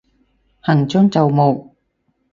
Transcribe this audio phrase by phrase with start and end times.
[0.61, 1.75] 行將就木